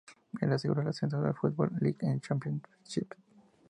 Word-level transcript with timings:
Él 0.39 0.51
aseguró 0.51 0.81
el 0.81 0.87
ascenso 0.87 1.17
a 1.17 1.21
la 1.21 1.33
Football 1.35 1.73
League 1.79 2.21
Championship. 2.21 3.13